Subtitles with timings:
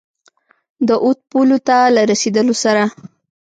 [0.87, 2.83] د اود پولو ته له رسېدلو سره.